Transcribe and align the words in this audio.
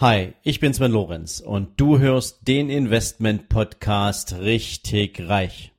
Hi, 0.00 0.32
ich 0.42 0.60
bin 0.60 0.72
Sven 0.72 0.92
Lorenz 0.92 1.40
und 1.40 1.78
du 1.78 1.98
hörst 1.98 2.48
den 2.48 2.70
Investment 2.70 3.50
Podcast 3.50 4.34
richtig 4.40 5.28
reich. 5.28 5.74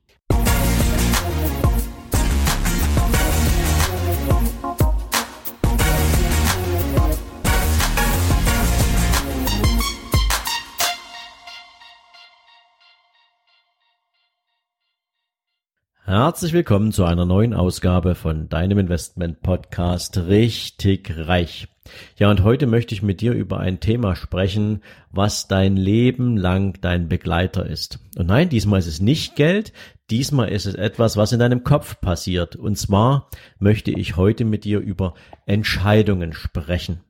Herzlich 16.04 16.52
willkommen 16.52 16.92
zu 16.92 17.04
einer 17.04 17.26
neuen 17.26 17.54
Ausgabe 17.54 18.14
von 18.14 18.48
deinem 18.48 18.78
Investment 18.78 19.42
Podcast 19.42 20.16
Richtig 20.16 21.12
Reich. 21.16 21.71
Ja, 22.16 22.30
und 22.30 22.42
heute 22.42 22.66
möchte 22.66 22.94
ich 22.94 23.02
mit 23.02 23.20
dir 23.20 23.32
über 23.32 23.58
ein 23.58 23.80
Thema 23.80 24.14
sprechen, 24.14 24.82
was 25.10 25.48
dein 25.48 25.76
Leben 25.76 26.36
lang 26.36 26.78
dein 26.80 27.08
Begleiter 27.08 27.66
ist. 27.66 27.98
Und 28.16 28.26
nein, 28.26 28.48
diesmal 28.48 28.78
ist 28.78 28.86
es 28.86 29.00
nicht 29.00 29.36
Geld, 29.36 29.72
diesmal 30.10 30.48
ist 30.50 30.66
es 30.66 30.74
etwas, 30.74 31.16
was 31.16 31.32
in 31.32 31.40
deinem 31.40 31.64
Kopf 31.64 32.00
passiert. 32.00 32.56
Und 32.56 32.76
zwar 32.78 33.28
möchte 33.58 33.90
ich 33.90 34.16
heute 34.16 34.44
mit 34.44 34.64
dir 34.64 34.78
über 34.80 35.14
Entscheidungen 35.46 36.32
sprechen. 36.32 37.00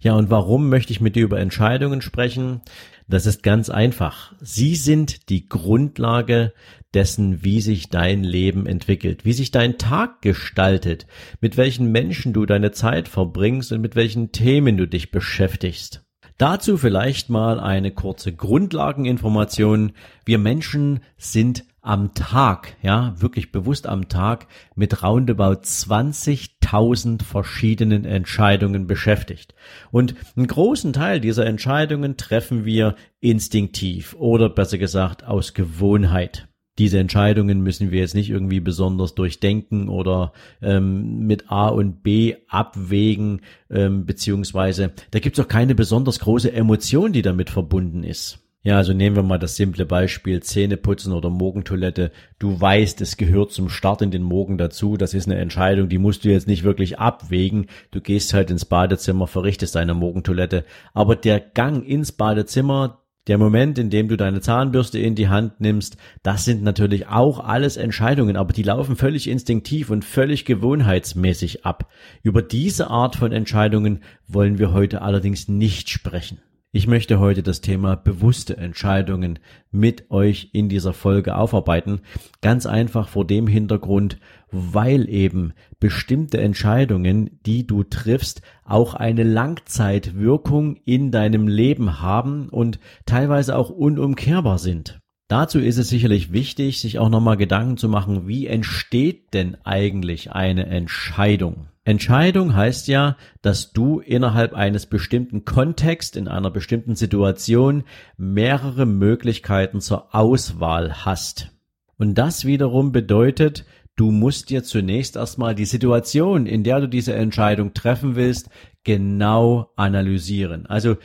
Ja, 0.00 0.14
und 0.14 0.30
warum 0.30 0.68
möchte 0.68 0.92
ich 0.92 1.00
mit 1.00 1.16
dir 1.16 1.24
über 1.24 1.40
Entscheidungen 1.40 2.02
sprechen? 2.02 2.60
Das 3.08 3.26
ist 3.26 3.42
ganz 3.42 3.68
einfach. 3.70 4.32
Sie 4.40 4.76
sind 4.76 5.28
die 5.28 5.48
Grundlage 5.48 6.52
dessen, 6.94 7.44
wie 7.44 7.60
sich 7.60 7.90
dein 7.90 8.24
Leben 8.24 8.66
entwickelt, 8.66 9.24
wie 9.24 9.32
sich 9.32 9.50
dein 9.50 9.78
Tag 9.78 10.22
gestaltet, 10.22 11.06
mit 11.40 11.56
welchen 11.56 11.92
Menschen 11.92 12.32
du 12.32 12.46
deine 12.46 12.72
Zeit 12.72 13.08
verbringst 13.08 13.72
und 13.72 13.80
mit 13.80 13.94
welchen 13.96 14.32
Themen 14.32 14.76
du 14.76 14.86
dich 14.86 15.10
beschäftigst. 15.10 16.04
Dazu 16.38 16.76
vielleicht 16.76 17.30
mal 17.30 17.58
eine 17.58 17.90
kurze 17.90 18.32
Grundlageninformation. 18.32 19.92
Wir 20.24 20.38
Menschen 20.38 21.00
sind 21.16 21.64
am 21.80 22.14
Tag, 22.14 22.76
ja, 22.80 23.14
wirklich 23.18 23.50
bewusst 23.50 23.86
am 23.86 24.08
Tag 24.08 24.46
mit 24.76 25.02
roundabout 25.02 25.62
20.000 25.62 27.24
verschiedenen 27.24 28.04
Entscheidungen 28.04 28.86
beschäftigt. 28.86 29.54
Und 29.90 30.14
einen 30.36 30.46
großen 30.46 30.92
Teil 30.92 31.20
dieser 31.20 31.46
Entscheidungen 31.46 32.16
treffen 32.16 32.64
wir 32.64 32.94
instinktiv 33.20 34.14
oder 34.18 34.48
besser 34.48 34.78
gesagt 34.78 35.24
aus 35.24 35.54
Gewohnheit 35.54 36.48
diese 36.78 36.98
Entscheidungen 36.98 37.62
müssen 37.62 37.90
wir 37.90 38.00
jetzt 38.00 38.14
nicht 38.14 38.30
irgendwie 38.30 38.60
besonders 38.60 39.14
durchdenken 39.14 39.88
oder 39.88 40.32
ähm, 40.62 41.26
mit 41.26 41.50
A 41.50 41.68
und 41.68 42.02
B 42.02 42.36
abwägen, 42.48 43.42
ähm, 43.70 44.06
beziehungsweise 44.06 44.92
da 45.10 45.18
gibt 45.18 45.38
es 45.38 45.44
auch 45.44 45.48
keine 45.48 45.74
besonders 45.74 46.20
große 46.20 46.52
Emotion, 46.52 47.12
die 47.12 47.22
damit 47.22 47.50
verbunden 47.50 48.04
ist. 48.04 48.38
Ja, 48.62 48.76
also 48.76 48.92
nehmen 48.92 49.14
wir 49.14 49.22
mal 49.22 49.38
das 49.38 49.56
simple 49.56 49.86
Beispiel 49.86 50.42
Zähneputzen 50.42 51.12
oder 51.12 51.30
Morgentoilette. 51.30 52.10
Du 52.38 52.60
weißt, 52.60 53.00
es 53.00 53.16
gehört 53.16 53.52
zum 53.52 53.68
Start 53.68 54.02
in 54.02 54.10
den 54.10 54.22
Morgen 54.22 54.58
dazu. 54.58 54.96
Das 54.96 55.14
ist 55.14 55.26
eine 55.26 55.38
Entscheidung, 55.38 55.88
die 55.88 55.98
musst 55.98 56.24
du 56.24 56.28
jetzt 56.28 56.48
nicht 56.48 56.64
wirklich 56.64 56.98
abwägen. 56.98 57.68
Du 57.92 58.00
gehst 58.00 58.34
halt 58.34 58.50
ins 58.50 58.64
Badezimmer, 58.64 59.28
verrichtest 59.28 59.76
deine 59.76 59.94
Morgentoilette. 59.94 60.64
Aber 60.92 61.14
der 61.14 61.38
Gang 61.38 61.86
ins 61.86 62.12
Badezimmer, 62.12 63.00
der 63.28 63.38
Moment, 63.38 63.78
in 63.78 63.90
dem 63.90 64.08
du 64.08 64.16
deine 64.16 64.40
Zahnbürste 64.40 64.98
in 64.98 65.14
die 65.14 65.28
Hand 65.28 65.60
nimmst, 65.60 65.96
das 66.22 66.44
sind 66.44 66.62
natürlich 66.62 67.08
auch 67.08 67.38
alles 67.38 67.76
Entscheidungen, 67.76 68.36
aber 68.36 68.52
die 68.52 68.62
laufen 68.62 68.96
völlig 68.96 69.28
instinktiv 69.28 69.90
und 69.90 70.04
völlig 70.04 70.44
gewohnheitsmäßig 70.44 71.64
ab. 71.64 71.90
Über 72.22 72.42
diese 72.42 72.88
Art 72.88 73.16
von 73.16 73.32
Entscheidungen 73.32 74.00
wollen 74.26 74.58
wir 74.58 74.72
heute 74.72 75.02
allerdings 75.02 75.46
nicht 75.46 75.90
sprechen. 75.90 76.40
Ich 76.70 76.86
möchte 76.86 77.18
heute 77.18 77.42
das 77.42 77.62
Thema 77.62 77.96
bewusste 77.96 78.58
Entscheidungen 78.58 79.38
mit 79.70 80.10
euch 80.10 80.50
in 80.52 80.68
dieser 80.68 80.92
Folge 80.92 81.34
aufarbeiten. 81.34 82.02
Ganz 82.42 82.66
einfach 82.66 83.08
vor 83.08 83.26
dem 83.26 83.46
Hintergrund, 83.46 84.18
weil 84.50 85.08
eben 85.08 85.54
bestimmte 85.80 86.38
Entscheidungen, 86.38 87.40
die 87.46 87.66
du 87.66 87.84
triffst, 87.84 88.42
auch 88.64 88.92
eine 88.92 89.22
Langzeitwirkung 89.22 90.76
in 90.84 91.10
deinem 91.10 91.48
Leben 91.48 92.02
haben 92.02 92.50
und 92.50 92.80
teilweise 93.06 93.56
auch 93.56 93.70
unumkehrbar 93.70 94.58
sind. 94.58 95.00
Dazu 95.28 95.60
ist 95.60 95.78
es 95.78 95.88
sicherlich 95.88 96.32
wichtig, 96.32 96.80
sich 96.80 96.98
auch 96.98 97.08
nochmal 97.08 97.38
Gedanken 97.38 97.78
zu 97.78 97.88
machen, 97.88 98.28
wie 98.28 98.46
entsteht 98.46 99.32
denn 99.32 99.56
eigentlich 99.64 100.32
eine 100.32 100.66
Entscheidung? 100.66 101.68
Entscheidung 101.88 102.54
heißt 102.54 102.86
ja, 102.88 103.16
dass 103.40 103.72
du 103.72 104.00
innerhalb 104.00 104.52
eines 104.52 104.84
bestimmten 104.84 105.46
Kontext, 105.46 106.16
in 106.16 106.28
einer 106.28 106.50
bestimmten 106.50 106.96
Situation 106.96 107.84
mehrere 108.18 108.84
Möglichkeiten 108.84 109.80
zur 109.80 110.14
Auswahl 110.14 111.06
hast. 111.06 111.50
Und 111.96 112.16
das 112.18 112.44
wiederum 112.44 112.92
bedeutet, 112.92 113.64
du 113.96 114.10
musst 114.10 114.50
dir 114.50 114.62
zunächst 114.64 115.16
erstmal 115.16 115.54
die 115.54 115.64
Situation, 115.64 116.44
in 116.44 116.62
der 116.62 116.80
du 116.80 116.88
diese 116.88 117.14
Entscheidung 117.14 117.72
treffen 117.72 118.16
willst, 118.16 118.50
genau 118.84 119.72
analysieren. 119.76 120.66
Also 120.66 120.98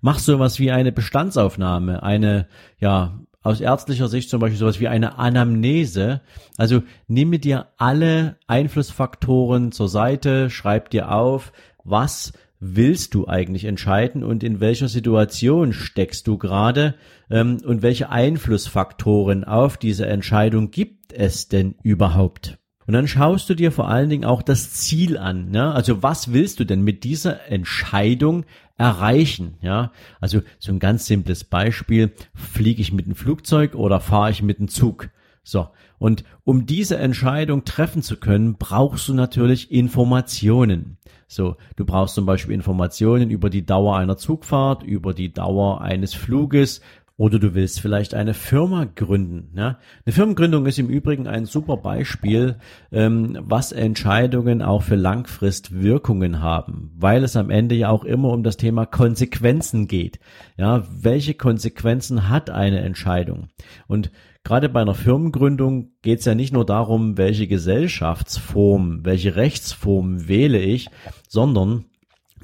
mach 0.00 0.18
sowas 0.18 0.58
wie 0.58 0.70
eine 0.70 0.92
Bestandsaufnahme, 0.92 2.02
eine, 2.02 2.48
ja, 2.78 3.20
aus 3.42 3.60
ärztlicher 3.60 4.08
Sicht 4.08 4.30
zum 4.30 4.40
Beispiel 4.40 4.58
sowas 4.58 4.80
wie 4.80 4.88
eine 4.88 5.18
Anamnese. 5.18 6.20
Also 6.56 6.82
nimm 7.08 7.40
dir 7.40 7.68
alle 7.76 8.36
Einflussfaktoren 8.46 9.72
zur 9.72 9.88
Seite, 9.88 10.50
schreib 10.50 10.90
dir 10.90 11.12
auf, 11.12 11.52
was 11.84 12.32
willst 12.64 13.14
du 13.14 13.26
eigentlich 13.26 13.64
entscheiden 13.64 14.22
und 14.22 14.44
in 14.44 14.60
welcher 14.60 14.86
Situation 14.86 15.72
steckst 15.72 16.28
du 16.28 16.38
gerade 16.38 16.94
ähm, 17.28 17.58
und 17.64 17.82
welche 17.82 18.10
Einflussfaktoren 18.10 19.42
auf 19.42 19.76
diese 19.76 20.06
Entscheidung 20.06 20.70
gibt 20.70 21.12
es 21.12 21.48
denn 21.48 21.74
überhaupt? 21.82 22.61
Und 22.86 22.94
dann 22.94 23.08
schaust 23.08 23.48
du 23.48 23.54
dir 23.54 23.72
vor 23.72 23.88
allen 23.88 24.10
Dingen 24.10 24.24
auch 24.24 24.42
das 24.42 24.72
Ziel 24.72 25.16
an. 25.16 25.50
Ne? 25.50 25.72
Also 25.72 26.02
was 26.02 26.32
willst 26.32 26.60
du 26.60 26.64
denn 26.64 26.82
mit 26.82 27.04
dieser 27.04 27.48
Entscheidung 27.50 28.44
erreichen? 28.76 29.54
Ja, 29.60 29.92
also 30.20 30.40
so 30.58 30.72
ein 30.72 30.78
ganz 30.78 31.06
simples 31.06 31.44
Beispiel: 31.44 32.12
Fliege 32.34 32.82
ich 32.82 32.92
mit 32.92 33.06
dem 33.06 33.14
Flugzeug 33.14 33.74
oder 33.74 34.00
fahre 34.00 34.30
ich 34.30 34.42
mit 34.42 34.58
dem 34.58 34.68
Zug? 34.68 35.10
So. 35.44 35.68
Und 35.98 36.24
um 36.44 36.66
diese 36.66 36.98
Entscheidung 36.98 37.64
treffen 37.64 38.02
zu 38.02 38.16
können, 38.16 38.56
brauchst 38.58 39.08
du 39.08 39.14
natürlich 39.14 39.70
Informationen. 39.70 40.98
So, 41.28 41.56
du 41.76 41.84
brauchst 41.84 42.14
zum 42.14 42.26
Beispiel 42.26 42.54
Informationen 42.54 43.30
über 43.30 43.48
die 43.48 43.64
Dauer 43.64 43.96
einer 43.96 44.16
Zugfahrt, 44.16 44.82
über 44.82 45.14
die 45.14 45.32
Dauer 45.32 45.80
eines 45.80 46.12
Fluges, 46.12 46.82
oder 47.22 47.38
du 47.38 47.54
willst 47.54 47.78
vielleicht 47.78 48.14
eine 48.14 48.34
Firma 48.34 48.84
gründen. 48.84 49.56
Ja? 49.56 49.78
Eine 50.04 50.12
Firmengründung 50.12 50.66
ist 50.66 50.80
im 50.80 50.88
Übrigen 50.88 51.28
ein 51.28 51.44
super 51.44 51.76
Beispiel, 51.76 52.56
ähm, 52.90 53.38
was 53.42 53.70
Entscheidungen 53.70 54.60
auch 54.60 54.82
für 54.82 54.96
Langfristwirkungen 54.96 56.40
haben, 56.40 56.90
weil 56.96 57.22
es 57.22 57.36
am 57.36 57.48
Ende 57.48 57.76
ja 57.76 57.90
auch 57.90 58.02
immer 58.02 58.30
um 58.30 58.42
das 58.42 58.56
Thema 58.56 58.86
Konsequenzen 58.86 59.86
geht. 59.86 60.18
Ja, 60.56 60.82
welche 60.90 61.34
Konsequenzen 61.34 62.28
hat 62.28 62.50
eine 62.50 62.80
Entscheidung? 62.80 63.50
Und 63.86 64.10
gerade 64.42 64.68
bei 64.68 64.80
einer 64.80 64.96
Firmengründung 64.96 65.92
geht 66.02 66.18
es 66.18 66.24
ja 66.24 66.34
nicht 66.34 66.52
nur 66.52 66.66
darum, 66.66 67.18
welche 67.18 67.46
Gesellschaftsform, 67.46 69.04
welche 69.04 69.36
Rechtsform 69.36 70.26
wähle 70.26 70.58
ich, 70.58 70.88
sondern 71.28 71.84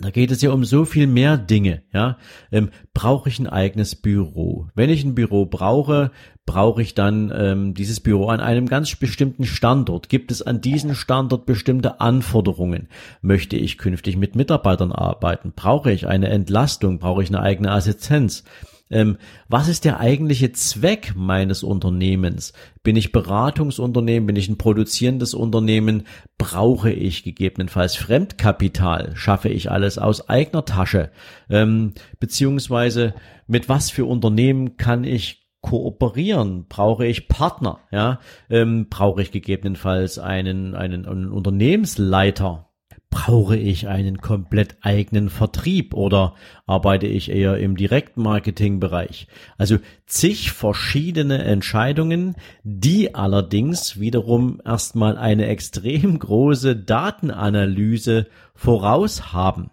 da 0.00 0.10
geht 0.10 0.30
es 0.30 0.42
ja 0.42 0.50
um 0.50 0.64
so 0.64 0.84
viel 0.84 1.06
mehr 1.06 1.36
Dinge. 1.36 1.82
Ja, 1.92 2.18
ähm, 2.52 2.70
brauche 2.94 3.28
ich 3.28 3.38
ein 3.38 3.46
eigenes 3.46 3.96
Büro? 3.96 4.68
Wenn 4.74 4.90
ich 4.90 5.04
ein 5.04 5.14
Büro 5.14 5.46
brauche, 5.46 6.10
brauche 6.46 6.80
ich 6.82 6.94
dann 6.94 7.32
ähm, 7.34 7.74
dieses 7.74 8.00
Büro 8.00 8.28
an 8.28 8.40
einem 8.40 8.66
ganz 8.66 8.94
bestimmten 8.96 9.44
Standort? 9.44 10.08
Gibt 10.08 10.30
es 10.30 10.42
an 10.42 10.60
diesem 10.60 10.94
Standort 10.94 11.46
bestimmte 11.46 12.00
Anforderungen? 12.00 12.88
Möchte 13.20 13.56
ich 13.56 13.78
künftig 13.78 14.16
mit 14.16 14.34
Mitarbeitern 14.34 14.92
arbeiten? 14.92 15.52
Brauche 15.54 15.92
ich 15.92 16.06
eine 16.06 16.28
Entlastung? 16.28 16.98
Brauche 16.98 17.22
ich 17.22 17.28
eine 17.28 17.42
eigene 17.42 17.70
Assistenz? 17.72 18.44
Ähm, 18.90 19.18
was 19.48 19.68
ist 19.68 19.84
der 19.84 20.00
eigentliche 20.00 20.52
Zweck 20.52 21.12
meines 21.14 21.62
Unternehmens? 21.62 22.52
Bin 22.82 22.96
ich 22.96 23.12
Beratungsunternehmen? 23.12 24.26
Bin 24.26 24.36
ich 24.36 24.48
ein 24.48 24.58
produzierendes 24.58 25.34
Unternehmen? 25.34 26.04
Brauche 26.38 26.90
ich 26.90 27.22
gegebenenfalls 27.22 27.96
Fremdkapital? 27.96 29.14
Schaffe 29.14 29.48
ich 29.48 29.70
alles 29.70 29.98
aus 29.98 30.28
eigener 30.28 30.64
Tasche? 30.64 31.10
Ähm, 31.50 31.92
beziehungsweise 32.20 33.14
mit 33.46 33.68
was 33.68 33.90
für 33.90 34.04
Unternehmen 34.06 34.76
kann 34.76 35.04
ich 35.04 35.48
kooperieren? 35.60 36.66
Brauche 36.68 37.06
ich 37.06 37.28
Partner? 37.28 37.80
Ja, 37.90 38.20
ähm, 38.48 38.88
brauche 38.88 39.22
ich 39.22 39.32
gegebenenfalls 39.32 40.18
einen, 40.18 40.74
einen, 40.74 41.06
einen 41.06 41.30
Unternehmensleiter? 41.30 42.67
Brauche 43.10 43.56
ich 43.56 43.88
einen 43.88 44.18
komplett 44.18 44.76
eigenen 44.82 45.30
Vertrieb 45.30 45.94
oder 45.94 46.34
arbeite 46.66 47.06
ich 47.06 47.30
eher 47.30 47.56
im 47.58 47.76
Direktmarketingbereich? 47.76 49.28
Also 49.56 49.78
zig 50.06 50.52
verschiedene 50.52 51.42
Entscheidungen, 51.44 52.36
die 52.64 53.14
allerdings 53.14 53.98
wiederum 53.98 54.60
erstmal 54.64 55.16
eine 55.16 55.46
extrem 55.46 56.18
große 56.18 56.76
Datenanalyse 56.76 58.26
voraus 58.54 59.32
haben. 59.32 59.70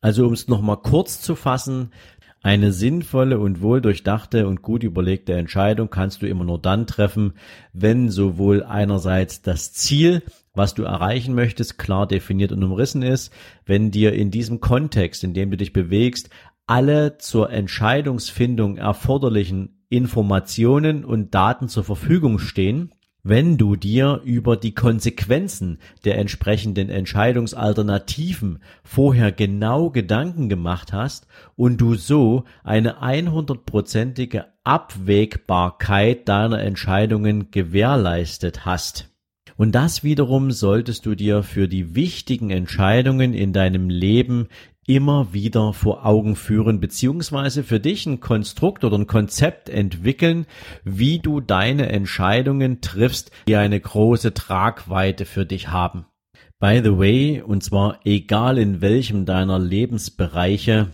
Also 0.00 0.26
um 0.26 0.32
es 0.32 0.46
nochmal 0.46 0.78
kurz 0.78 1.20
zu 1.20 1.34
fassen, 1.34 1.90
Eine 2.46 2.70
sinnvolle 2.70 3.40
und 3.40 3.60
wohldurchdachte 3.60 4.46
und 4.46 4.62
gut 4.62 4.84
überlegte 4.84 5.32
Entscheidung 5.32 5.90
kannst 5.90 6.22
du 6.22 6.28
immer 6.28 6.44
nur 6.44 6.60
dann 6.60 6.86
treffen, 6.86 7.32
wenn 7.72 8.08
sowohl 8.08 8.62
einerseits 8.62 9.42
das 9.42 9.72
Ziel, 9.72 10.22
was 10.56 10.74
du 10.74 10.82
erreichen 10.82 11.34
möchtest, 11.34 11.78
klar 11.78 12.06
definiert 12.06 12.52
und 12.52 12.64
umrissen 12.64 13.02
ist, 13.02 13.32
wenn 13.64 13.90
dir 13.90 14.12
in 14.12 14.30
diesem 14.30 14.60
Kontext, 14.60 15.22
in 15.24 15.34
dem 15.34 15.50
du 15.50 15.56
dich 15.56 15.72
bewegst, 15.72 16.30
alle 16.66 17.18
zur 17.18 17.50
Entscheidungsfindung 17.50 18.76
erforderlichen 18.76 19.84
Informationen 19.88 21.04
und 21.04 21.34
Daten 21.34 21.68
zur 21.68 21.84
Verfügung 21.84 22.38
stehen 22.38 22.92
wenn 23.28 23.56
du 23.56 23.74
dir 23.74 24.20
über 24.24 24.56
die 24.56 24.72
Konsequenzen 24.72 25.80
der 26.04 26.16
entsprechenden 26.16 26.90
Entscheidungsalternativen 26.90 28.60
vorher 28.84 29.32
genau 29.32 29.90
Gedanken 29.90 30.48
gemacht 30.48 30.92
hast 30.92 31.26
und 31.56 31.80
du 31.80 31.96
so 31.96 32.44
eine 32.62 33.02
100%ige 33.02 34.46
Abwägbarkeit 34.62 36.28
deiner 36.28 36.60
Entscheidungen 36.60 37.50
gewährleistet 37.50 38.64
hast. 38.64 39.15
Und 39.56 39.74
das 39.74 40.04
wiederum 40.04 40.50
solltest 40.50 41.06
du 41.06 41.14
dir 41.14 41.42
für 41.42 41.66
die 41.66 41.94
wichtigen 41.94 42.50
Entscheidungen 42.50 43.32
in 43.32 43.52
deinem 43.52 43.88
Leben 43.88 44.48
immer 44.86 45.32
wieder 45.32 45.72
vor 45.72 46.06
Augen 46.06 46.36
führen, 46.36 46.78
beziehungsweise 46.78 47.64
für 47.64 47.80
dich 47.80 48.06
ein 48.06 48.20
Konstrukt 48.20 48.84
oder 48.84 48.98
ein 48.98 49.06
Konzept 49.06 49.68
entwickeln, 49.68 50.46
wie 50.84 51.18
du 51.18 51.40
deine 51.40 51.88
Entscheidungen 51.88 52.80
triffst, 52.80 53.30
die 53.48 53.56
eine 53.56 53.80
große 53.80 54.34
Tragweite 54.34 55.24
für 55.24 55.44
dich 55.44 55.68
haben. 55.68 56.06
By 56.58 56.80
the 56.82 56.96
way, 56.96 57.42
und 57.42 57.64
zwar 57.64 58.00
egal 58.04 58.58
in 58.58 58.80
welchem 58.80 59.26
deiner 59.26 59.58
Lebensbereiche, 59.58 60.92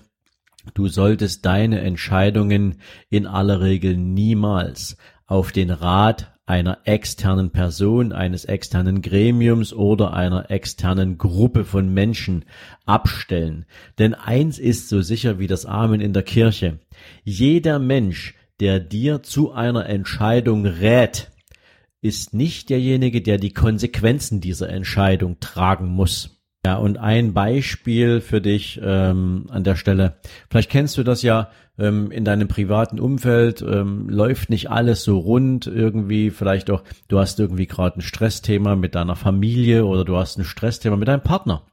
du 0.74 0.88
solltest 0.88 1.44
deine 1.44 1.80
Entscheidungen 1.80 2.80
in 3.10 3.26
aller 3.26 3.60
Regel 3.60 3.96
niemals 3.96 4.96
auf 5.26 5.52
den 5.52 5.70
Rat 5.70 6.31
einer 6.52 6.80
externen 6.84 7.48
Person, 7.48 8.12
eines 8.12 8.44
externen 8.44 9.00
Gremiums 9.00 9.72
oder 9.72 10.12
einer 10.12 10.50
externen 10.50 11.16
Gruppe 11.16 11.64
von 11.64 11.94
Menschen 11.94 12.44
abstellen. 12.84 13.64
Denn 13.98 14.12
eins 14.12 14.58
ist 14.58 14.90
so 14.90 15.00
sicher 15.00 15.38
wie 15.38 15.46
das 15.46 15.64
Amen 15.64 16.02
in 16.02 16.12
der 16.12 16.24
Kirche. 16.24 16.78
Jeder 17.24 17.78
Mensch, 17.78 18.34
der 18.60 18.80
dir 18.80 19.22
zu 19.22 19.52
einer 19.52 19.86
Entscheidung 19.86 20.66
rät, 20.66 21.30
ist 22.02 22.34
nicht 22.34 22.68
derjenige, 22.68 23.22
der 23.22 23.38
die 23.38 23.54
Konsequenzen 23.54 24.42
dieser 24.42 24.68
Entscheidung 24.68 25.40
tragen 25.40 25.88
muss. 25.88 26.41
Ja, 26.64 26.76
und 26.76 26.96
ein 26.96 27.32
Beispiel 27.32 28.20
für 28.20 28.40
dich 28.40 28.80
ähm, 28.84 29.46
an 29.48 29.64
der 29.64 29.74
Stelle. 29.74 30.18
Vielleicht 30.48 30.70
kennst 30.70 30.96
du 30.96 31.02
das 31.02 31.22
ja 31.22 31.50
ähm, 31.76 32.12
in 32.12 32.24
deinem 32.24 32.46
privaten 32.46 33.00
Umfeld, 33.00 33.62
ähm, 33.62 34.08
läuft 34.08 34.48
nicht 34.48 34.70
alles 34.70 35.02
so 35.02 35.18
rund 35.18 35.66
irgendwie. 35.66 36.30
Vielleicht 36.30 36.70
auch, 36.70 36.84
du 37.08 37.18
hast 37.18 37.40
irgendwie 37.40 37.66
gerade 37.66 37.98
ein 37.98 38.02
Stressthema 38.02 38.76
mit 38.76 38.94
deiner 38.94 39.16
Familie 39.16 39.84
oder 39.86 40.04
du 40.04 40.16
hast 40.16 40.38
ein 40.38 40.44
Stressthema 40.44 40.94
mit 40.94 41.08
deinem 41.08 41.24
Partner. 41.24 41.66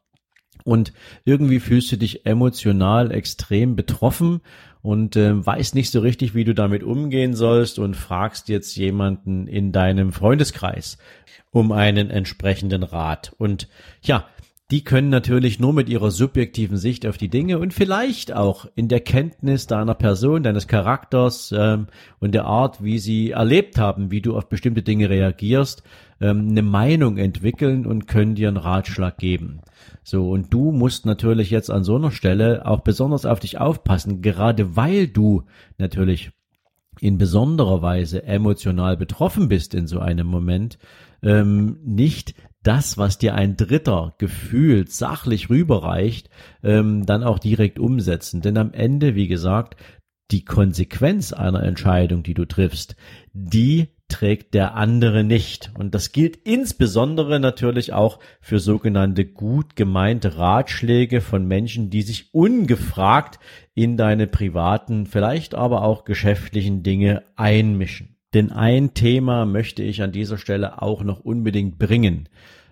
Und 0.64 0.92
irgendwie 1.24 1.60
fühlst 1.60 1.92
du 1.92 1.98
dich 1.98 2.26
emotional 2.26 3.12
extrem 3.12 3.76
betroffen 3.76 4.42
und 4.82 5.16
äh, 5.16 5.46
weißt 5.46 5.76
nicht 5.76 5.92
so 5.92 6.00
richtig, 6.00 6.34
wie 6.34 6.46
du 6.46 6.56
damit 6.56 6.82
umgehen 6.82 7.36
sollst 7.36 7.78
und 7.78 7.96
fragst 7.96 8.50
jetzt 8.50 8.76
jemanden 8.76 9.46
in 9.46 9.72
deinem 9.72 10.14
Freundeskreis 10.14 10.98
um 11.52 11.72
einen 11.72 12.10
entsprechenden 12.10 12.84
Rat. 12.84 13.34
Und 13.38 13.68
ja, 14.02 14.26
die 14.72 14.84
können 14.84 15.10
natürlich 15.10 15.60
nur 15.60 15.74
mit 15.74 15.90
ihrer 15.90 16.12
subjektiven 16.12 16.78
Sicht 16.78 17.08
auf 17.08 17.18
die 17.18 17.30
Dinge 17.30 17.58
und 17.58 17.74
vielleicht 17.74 18.34
auch 18.34 18.68
in 18.76 18.88
der 18.88 19.00
Kenntnis 19.00 19.66
deiner 19.66 19.96
Person, 19.96 20.44
deines 20.44 20.68
Charakters 20.68 21.52
ähm, 21.58 21.88
und 22.20 22.36
der 22.36 22.46
Art, 22.46 22.84
wie 22.84 23.00
sie 23.00 23.32
erlebt 23.32 23.80
haben, 23.80 24.12
wie 24.12 24.22
du 24.22 24.38
auf 24.38 24.48
bestimmte 24.48 24.84
Dinge 24.84 25.10
reagierst, 25.10 25.82
ähm, 26.22 26.50
eine 26.50 26.62
Meinung 26.62 27.18
entwickeln 27.18 27.88
und 27.88 28.08
können 28.08 28.36
dir 28.36 28.48
einen 28.48 28.58
Ratschlag 28.58 29.18
geben. 29.18 29.62
So, 30.04 30.30
und 30.30 30.54
du 30.54 30.72
musst 30.72 31.06
natürlich 31.06 31.50
jetzt 31.50 31.72
an 31.72 31.84
so 31.84 31.96
einer 31.96 32.12
Stelle 32.12 32.68
auch 32.68 32.82
besonders 32.82 33.26
auf 33.26 33.40
dich 33.40 33.60
aufpassen, 33.60 34.22
gerade 34.22 34.76
weil 34.76 35.08
du 35.08 35.44
natürlich 35.80 36.32
in 37.00 37.18
besonderer 37.18 37.82
Weise 37.82 38.24
emotional 38.24 38.98
betroffen 38.98 39.48
bist 39.48 39.74
in 39.74 39.88
so 39.88 40.00
einem 40.00 40.28
Moment, 40.28 40.78
ähm, 41.24 41.78
nicht 41.84 42.36
das, 42.64 42.98
was 42.98 43.18
dir 43.18 43.36
ein 43.36 43.56
Dritter 43.56 44.16
gefühlt 44.18 44.92
sachlich 44.92 45.50
rüberreicht, 45.50 46.30
ähm, 46.64 47.06
dann 47.06 47.24
auch 47.24 47.40
direkt 47.40 47.80
umsetzen. 47.80 48.42
Denn 48.42 48.58
am 48.58 48.74
Ende, 48.74 49.16
wie 49.16 49.28
gesagt, 49.28 49.76
die 50.32 50.46
Konsequenz 50.46 51.34
einer 51.34 51.64
Entscheidung, 51.64 52.24
die 52.24 52.34
du 52.34 52.46
triffst, 52.46 52.96
die 53.34 53.88
trägt 54.10 54.54
der 54.56 54.76
andere 54.76 55.24
nicht. 55.24 55.72
Und 55.78 55.96
das 55.96 56.12
gilt 56.12 56.36
insbesondere 56.36 57.40
natürlich 57.40 57.94
auch 57.94 58.20
für 58.42 58.60
sogenannte 58.60 59.26
gut 59.26 59.76
gemeinte 59.76 60.38
Ratschläge 60.38 61.22
von 61.22 61.46
Menschen, 61.46 61.90
die 61.90 62.02
sich 62.02 62.34
ungefragt 62.34 63.40
in 63.74 63.98
deine 63.98 64.28
privaten, 64.28 65.06
vielleicht 65.06 65.56
aber 65.56 65.84
auch 65.84 66.04
geschäftlichen 66.04 66.84
Dinge 66.84 67.24
einmischen. 67.36 68.19
Denn 68.34 68.52
ein 68.52 68.94
Thema 68.94 69.46
möchte 69.46 69.84
ich 69.84 70.02
an 70.02 70.12
dieser 70.12 70.38
Stelle 70.38 70.82
auch 70.82 71.04
noch 71.04 71.20
unbedingt 71.20 71.80
bringen. 71.80 72.30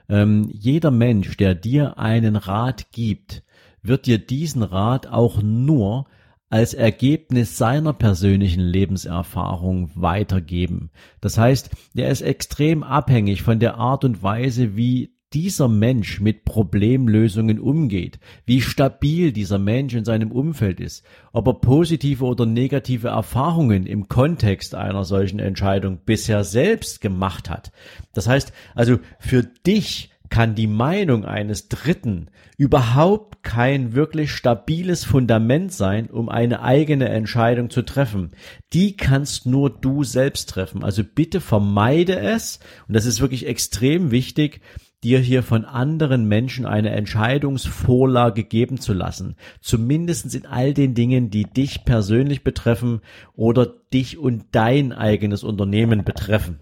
Ähm, 0.10 0.50
jeder 0.54 0.92
Mensch, 0.92 1.36
der 1.38 1.56
dir 1.56 1.98
einen 1.98 2.36
Rat 2.36 2.92
gibt, 2.92 3.44
wird 3.82 4.06
dir 4.06 4.20
diesen 4.20 4.64
Rat 4.64 5.08
auch 5.08 5.42
nur 5.42 6.06
als 6.50 6.74
Ergebnis 6.74 7.58
seiner 7.58 7.94
persönlichen 7.94 8.62
Lebenserfahrung 8.62 9.92
weitergeben. 9.96 10.92
Das 11.20 11.38
heißt, 11.38 11.72
er 11.96 12.10
ist 12.10 12.22
extrem 12.22 12.84
abhängig 12.84 13.42
von 13.42 13.60
der 13.60 13.76
Art 13.76 14.06
und 14.06 14.24
Weise, 14.24 14.78
wie 14.78 15.17
dieser 15.34 15.68
Mensch 15.68 16.22
mit 16.22 16.46
Problemlösungen 16.46 17.60
umgeht, 17.60 18.20
wie 18.46 18.62
stabil 18.62 19.32
dieser 19.32 19.60
Mensch 19.60 19.94
in 19.94 20.06
seinem 20.06 20.32
Umfeld 20.32 20.80
ist, 20.80 21.06
ob 21.34 21.48
er 21.48 21.56
positive 21.56 22.24
oder 22.24 22.46
negative 22.46 23.10
Erfahrungen 23.10 23.86
im 23.86 24.08
Kontext 24.08 24.76
einer 24.76 25.04
solchen 25.04 25.40
Entscheidung 25.40 26.00
bisher 26.06 26.44
selbst 26.44 27.02
gemacht 27.02 27.50
hat. 27.50 27.72
Das 28.14 28.28
heißt 28.28 28.54
also, 28.76 29.00
für 29.20 29.44
dich 29.44 30.12
kann 30.30 30.56
die 30.56 30.68
Meinung 30.68 31.26
eines 31.26 31.70
Dritten 31.70 32.30
überhaupt 32.58 33.44
kein 33.44 33.94
wirklich 33.94 34.32
stabiles 34.32 35.06
Fundament 35.06 35.72
sein, 35.72 36.10
um 36.10 36.28
eine 36.28 36.62
eigene 36.62 37.10
Entscheidung 37.10 37.70
zu 37.70 37.84
treffen. 37.84 38.32
Die 38.74 38.98
kannst 38.98 39.46
nur 39.46 39.70
du 39.70 40.04
selbst 40.04 40.50
treffen. 40.50 40.84
Also 40.84 41.04
bitte 41.04 41.40
vermeide 41.40 42.20
es, 42.20 42.60
und 42.88 42.96
das 42.96 43.06
ist 43.06 43.22
wirklich 43.22 43.48
extrem 43.48 44.12
wichtig, 44.12 44.62
dir 45.04 45.20
hier 45.20 45.44
von 45.44 45.66
anderen 45.66 46.28
Menschen 46.28 46.66
eine 46.66 46.90
Entscheidungsvorlage 46.90 48.44
geben 48.44 48.80
zu 48.80 48.94
lassen. 48.94 49.36
Zumindest 49.62 50.34
in 50.34 50.46
all 50.46 50.74
den 50.74 50.96
Dingen, 50.96 51.30
die 51.30 51.44
dich 51.44 51.86
persönlich 51.86 52.44
betreffen 52.44 53.02
oder 53.36 53.68
dich 53.94 54.18
und 54.18 54.46
dein 54.52 54.94
eigenes 54.94 55.44
Unternehmen 55.44 56.04
betreffen. 56.04 56.60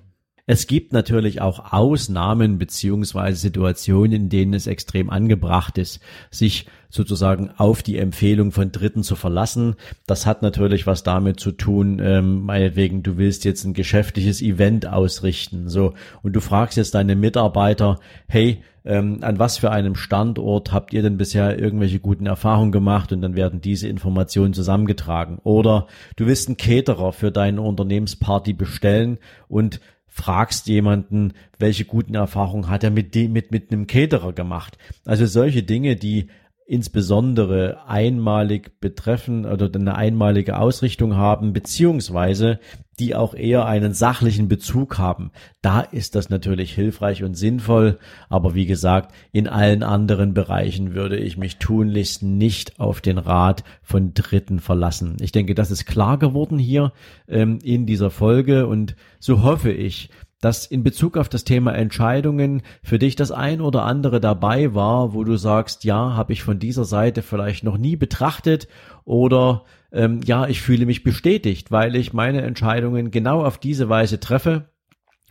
Es 0.47 0.67
gibt 0.67 0.93
natürlich 0.93 1.41
auch 1.41 1.73
Ausnahmen 1.73 2.59
beziehungsweise 2.59 3.39
Situationen, 3.39 4.11
in 4.11 4.29
denen 4.29 4.53
es 4.53 4.67
extrem 4.67 5.09
angebracht 5.09 5.79
ist, 5.79 6.01
sich 6.29 6.67
sozusagen 6.89 7.49
auf 7.57 7.81
die 7.81 7.97
Empfehlung 7.97 8.51
von 8.51 8.71
Dritten 8.71 9.01
zu 9.01 9.15
verlassen. 9.15 9.75
Das 10.05 10.27
hat 10.27 10.43
natürlich 10.43 10.85
was 10.85 11.01
damit 11.01 11.39
zu 11.39 11.51
tun, 11.51 11.99
ähm, 11.99 12.43
meinetwegen, 12.43 13.01
du 13.01 13.17
willst 13.17 13.43
jetzt 13.43 13.65
ein 13.65 13.73
geschäftliches 13.73 14.41
Event 14.41 14.87
ausrichten, 14.87 15.67
so, 15.67 15.95
und 16.21 16.33
du 16.33 16.41
fragst 16.41 16.77
jetzt 16.77 16.93
deine 16.93 17.15
Mitarbeiter, 17.15 17.99
hey, 18.27 18.61
ähm, 18.85 19.17
an 19.21 19.39
was 19.39 19.57
für 19.57 19.71
einem 19.71 19.95
Standort 19.95 20.71
habt 20.71 20.93
ihr 20.93 21.01
denn 21.01 21.17
bisher 21.17 21.59
irgendwelche 21.59 21.99
guten 21.99 22.27
Erfahrungen 22.27 22.71
gemacht 22.71 23.11
und 23.11 23.21
dann 23.21 23.35
werden 23.35 23.59
diese 23.59 23.87
Informationen 23.87 24.53
zusammengetragen. 24.53 25.39
Oder 25.43 25.87
du 26.17 26.27
willst 26.27 26.47
einen 26.47 26.57
Caterer 26.57 27.11
für 27.11 27.31
deine 27.31 27.61
Unternehmensparty 27.61 28.53
bestellen 28.53 29.17
und 29.47 29.79
fragst 30.15 30.67
jemanden, 30.67 31.33
welche 31.59 31.83
guten 31.83 32.15
Erfahrungen 32.15 32.69
hat 32.69 32.85
er 32.85 32.89
mit 32.89 33.15
dem, 33.15 33.33
mit, 33.33 33.51
mit 33.51 33.69
einem 33.69 33.85
Caterer 33.85 34.31
gemacht. 34.31 34.77
Also 35.03 35.25
solche 35.25 35.61
Dinge, 35.61 35.97
die 35.97 36.27
insbesondere 36.65 37.87
einmalig 37.87 38.79
betreffen 38.79 39.45
oder 39.45 39.69
eine 39.73 39.95
einmalige 39.95 40.57
Ausrichtung 40.57 41.15
haben, 41.15 41.53
beziehungsweise 41.53 42.59
die 42.97 43.13
auch 43.13 43.35
eher 43.35 43.65
einen 43.65 43.93
sachlichen 43.93 44.47
Bezug 44.47 44.97
haben. 44.97 45.31
Da 45.61 45.81
ist 45.81 46.15
das 46.15 46.29
natürlich 46.29 46.73
hilfreich 46.73 47.23
und 47.23 47.35
sinnvoll, 47.35 47.99
aber 48.29 48.55
wie 48.55 48.65
gesagt, 48.65 49.13
in 49.31 49.47
allen 49.47 49.83
anderen 49.83 50.33
Bereichen 50.33 50.95
würde 50.95 51.17
ich 51.17 51.37
mich 51.37 51.57
tunlichst 51.57 52.23
nicht 52.23 52.79
auf 52.79 53.01
den 53.01 53.17
Rat 53.17 53.63
von 53.83 54.13
Dritten 54.13 54.59
verlassen. 54.59 55.17
Ich 55.19 55.31
denke, 55.31 55.55
das 55.55 55.71
ist 55.71 55.85
klar 55.85 56.17
geworden 56.17 56.57
hier 56.57 56.93
ähm, 57.27 57.59
in 57.61 57.85
dieser 57.85 58.09
Folge 58.09 58.65
und 58.65 58.95
so 59.19 59.43
hoffe 59.43 59.71
ich, 59.71 60.09
dass 60.41 60.65
in 60.65 60.83
Bezug 60.83 61.17
auf 61.17 61.29
das 61.29 61.43
Thema 61.43 61.73
Entscheidungen 61.73 62.61
für 62.83 62.99
dich 62.99 63.15
das 63.15 63.31
ein 63.31 63.61
oder 63.61 63.83
andere 63.83 64.19
dabei 64.19 64.73
war, 64.73 65.13
wo 65.13 65.23
du 65.23 65.37
sagst, 65.37 65.83
ja, 65.83 66.15
habe 66.15 66.33
ich 66.33 66.43
von 66.43 66.59
dieser 66.59 66.85
Seite 66.85 67.21
vielleicht 67.21 67.63
noch 67.63 67.77
nie 67.77 67.95
betrachtet 67.95 68.67
oder 69.05 69.63
ähm, 69.91 70.21
ja, 70.25 70.47
ich 70.47 70.61
fühle 70.61 70.85
mich 70.85 71.03
bestätigt, 71.03 71.71
weil 71.71 71.95
ich 71.95 72.13
meine 72.13 72.41
Entscheidungen 72.41 73.11
genau 73.11 73.43
auf 73.43 73.57
diese 73.57 73.89
Weise 73.89 74.19
treffe 74.19 74.69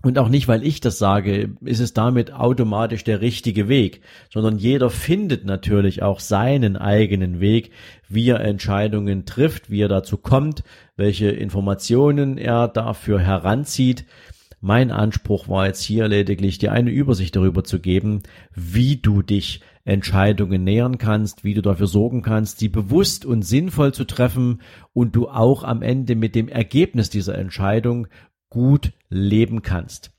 und 0.04 0.18
auch 0.18 0.28
nicht, 0.28 0.48
weil 0.48 0.66
ich 0.66 0.80
das 0.80 0.98
sage, 0.98 1.56
ist 1.62 1.80
es 1.80 1.94
damit 1.94 2.30
automatisch 2.30 3.04
der 3.04 3.22
richtige 3.22 3.68
Weg, 3.68 4.02
sondern 4.30 4.58
jeder 4.58 4.90
findet 4.90 5.46
natürlich 5.46 6.02
auch 6.02 6.20
seinen 6.20 6.76
eigenen 6.76 7.40
Weg, 7.40 7.70
wie 8.08 8.28
er 8.28 8.40
Entscheidungen 8.40 9.24
trifft, 9.24 9.70
wie 9.70 9.80
er 9.80 9.88
dazu 9.88 10.18
kommt, 10.18 10.62
welche 10.96 11.30
Informationen 11.30 12.36
er 12.36 12.68
dafür 12.68 13.18
heranzieht. 13.18 14.04
Mein 14.66 14.92
Anspruch 14.92 15.46
war 15.46 15.66
jetzt 15.66 15.82
hier 15.82 16.08
lediglich, 16.08 16.56
dir 16.56 16.72
eine 16.72 16.88
Übersicht 16.88 17.36
darüber 17.36 17.64
zu 17.64 17.80
geben, 17.80 18.22
wie 18.54 18.96
du 18.96 19.20
dich 19.20 19.60
Entscheidungen 19.84 20.64
nähern 20.64 20.96
kannst, 20.96 21.44
wie 21.44 21.52
du 21.52 21.60
dafür 21.60 21.86
sorgen 21.86 22.22
kannst, 22.22 22.60
sie 22.60 22.70
bewusst 22.70 23.26
und 23.26 23.42
sinnvoll 23.42 23.92
zu 23.92 24.06
treffen 24.06 24.62
und 24.94 25.16
du 25.16 25.28
auch 25.28 25.64
am 25.64 25.82
Ende 25.82 26.16
mit 26.16 26.34
dem 26.34 26.48
Ergebnis 26.48 27.10
dieser 27.10 27.36
Entscheidung 27.36 28.06
gut 28.48 28.94
leben 29.10 29.60
kannst. 29.60 30.13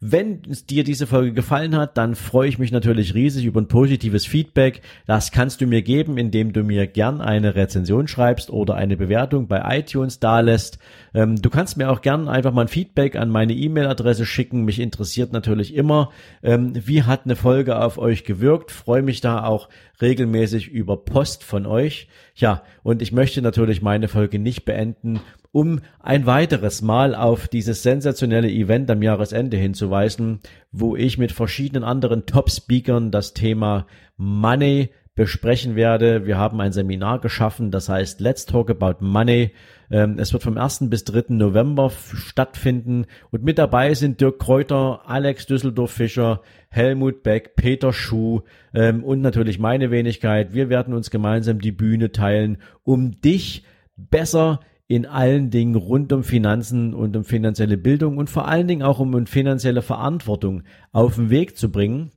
Wenn 0.00 0.42
dir 0.70 0.84
diese 0.84 1.08
Folge 1.08 1.32
gefallen 1.32 1.76
hat, 1.76 1.98
dann 1.98 2.14
freue 2.14 2.48
ich 2.48 2.58
mich 2.58 2.70
natürlich 2.70 3.14
riesig 3.14 3.44
über 3.44 3.60
ein 3.60 3.66
positives 3.66 4.26
Feedback. 4.26 4.80
Das 5.06 5.32
kannst 5.32 5.60
du 5.60 5.66
mir 5.66 5.82
geben, 5.82 6.18
indem 6.18 6.52
du 6.52 6.62
mir 6.62 6.86
gern 6.86 7.20
eine 7.20 7.56
Rezension 7.56 8.06
schreibst 8.06 8.50
oder 8.50 8.76
eine 8.76 8.96
Bewertung 8.96 9.48
bei 9.48 9.78
iTunes 9.78 10.20
dalässt. 10.20 10.78
Ähm, 11.14 11.42
du 11.42 11.50
kannst 11.50 11.76
mir 11.76 11.90
auch 11.90 12.00
gern 12.00 12.28
einfach 12.28 12.52
mal 12.52 12.62
ein 12.62 12.68
Feedback 12.68 13.16
an 13.16 13.28
meine 13.28 13.54
E-Mail-Adresse 13.54 14.24
schicken. 14.24 14.64
Mich 14.64 14.78
interessiert 14.78 15.32
natürlich 15.32 15.74
immer, 15.74 16.10
ähm, 16.44 16.74
wie 16.74 17.02
hat 17.02 17.22
eine 17.24 17.34
Folge 17.34 17.82
auf 17.82 17.98
euch 17.98 18.22
gewirkt. 18.22 18.70
Freue 18.70 19.02
mich 19.02 19.20
da 19.20 19.42
auch 19.42 19.68
regelmäßig 20.00 20.68
über 20.68 20.96
Post 20.96 21.42
von 21.42 21.66
euch. 21.66 22.06
Ja, 22.36 22.62
und 22.84 23.02
ich 23.02 23.10
möchte 23.10 23.42
natürlich 23.42 23.82
meine 23.82 24.06
Folge 24.06 24.38
nicht 24.38 24.64
beenden, 24.64 25.20
um 25.52 25.80
ein 26.00 26.26
weiteres 26.26 26.82
Mal 26.82 27.14
auf 27.14 27.48
dieses 27.48 27.82
sensationelle 27.82 28.50
Event 28.50 28.90
am 28.90 29.02
Jahresende 29.02 29.56
hinzuweisen, 29.56 30.40
wo 30.72 30.96
ich 30.96 31.18
mit 31.18 31.32
verschiedenen 31.32 31.84
anderen 31.84 32.26
Top-Speakern 32.26 33.10
das 33.10 33.34
Thema 33.34 33.86
Money 34.16 34.90
besprechen 35.18 35.74
werde. 35.74 36.26
Wir 36.26 36.38
haben 36.38 36.60
ein 36.60 36.70
Seminar 36.70 37.20
geschaffen, 37.20 37.72
das 37.72 37.88
heißt 37.88 38.20
Let's 38.20 38.46
Talk 38.46 38.70
About 38.70 39.04
Money. 39.04 39.50
Ähm, 39.90 40.16
es 40.20 40.32
wird 40.32 40.44
vom 40.44 40.56
1. 40.56 40.90
bis 40.90 41.02
3. 41.02 41.34
November 41.34 41.90
stattfinden 41.90 43.06
und 43.32 43.42
mit 43.42 43.58
dabei 43.58 43.94
sind 43.94 44.20
Dirk 44.20 44.38
Kräuter, 44.38 45.00
Alex 45.06 45.46
Düsseldorf-Fischer, 45.46 46.42
Helmut 46.68 47.24
Beck, 47.24 47.56
Peter 47.56 47.92
Schuh 47.92 48.42
ähm, 48.72 49.02
und 49.02 49.20
natürlich 49.20 49.58
meine 49.58 49.90
Wenigkeit. 49.90 50.54
Wir 50.54 50.68
werden 50.68 50.94
uns 50.94 51.10
gemeinsam 51.10 51.60
die 51.60 51.72
Bühne 51.72 52.12
teilen, 52.12 52.58
um 52.84 53.20
dich 53.20 53.64
besser 53.96 54.60
in 54.88 55.04
allen 55.04 55.50
Dingen 55.50 55.74
rund 55.74 56.12
um 56.12 56.24
Finanzen 56.24 56.94
und 56.94 57.14
um 57.14 57.24
finanzielle 57.24 57.76
Bildung 57.76 58.16
und 58.16 58.30
vor 58.30 58.48
allen 58.48 58.66
Dingen 58.66 58.82
auch 58.82 58.98
um 58.98 59.26
finanzielle 59.26 59.82
Verantwortung 59.82 60.62
auf 60.92 61.16
den 61.16 61.30
Weg 61.30 61.56
zu 61.56 61.70
bringen. 61.70 62.10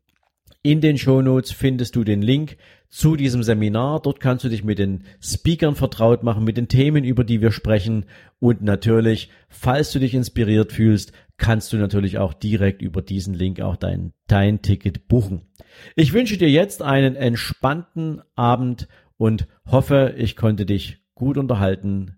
In 0.63 0.79
den 0.79 0.97
Shownotes 0.97 1.51
findest 1.51 1.95
du 1.95 2.03
den 2.03 2.21
Link 2.21 2.57
zu 2.87 3.15
diesem 3.15 3.41
Seminar. 3.43 4.01
Dort 4.01 4.19
kannst 4.19 4.45
du 4.45 4.49
dich 4.49 4.63
mit 4.63 4.79
den 4.79 5.03
Speakern 5.19 5.75
vertraut 5.75 6.23
machen, 6.23 6.43
mit 6.43 6.55
den 6.55 6.67
Themen, 6.67 7.03
über 7.03 7.23
die 7.23 7.41
wir 7.41 7.51
sprechen. 7.51 8.05
Und 8.39 8.61
natürlich, 8.61 9.29
falls 9.49 9.91
du 9.91 9.99
dich 9.99 10.13
inspiriert 10.13 10.71
fühlst, 10.71 11.13
kannst 11.37 11.73
du 11.73 11.77
natürlich 11.77 12.19
auch 12.19 12.33
direkt 12.33 12.81
über 12.81 13.01
diesen 13.01 13.33
Link 13.33 13.59
auch 13.59 13.75
dein, 13.75 14.13
dein 14.27 14.61
Ticket 14.61 15.07
buchen. 15.07 15.41
Ich 15.95 16.13
wünsche 16.13 16.37
dir 16.37 16.49
jetzt 16.49 16.83
einen 16.83 17.15
entspannten 17.15 18.21
Abend 18.35 18.87
und 19.17 19.47
hoffe, 19.65 20.13
ich 20.17 20.35
konnte 20.35 20.65
dich 20.65 20.99
gut 21.15 21.37
unterhalten. 21.37 22.17